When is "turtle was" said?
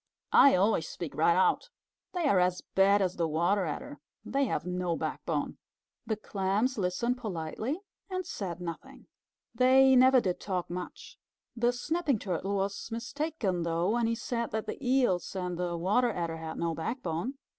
12.17-12.89